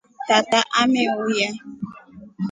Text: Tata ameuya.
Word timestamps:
Tata 0.27 0.59
ameuya. 0.81 1.49